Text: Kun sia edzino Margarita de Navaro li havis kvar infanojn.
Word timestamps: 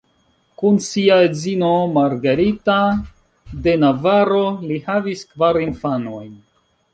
Kun 0.59 0.77
sia 0.85 1.17
edzino 1.25 1.69
Margarita 1.97 2.77
de 3.67 3.75
Navaro 3.85 4.41
li 4.71 4.81
havis 4.89 5.23
kvar 5.35 5.61
infanojn. 5.69 6.35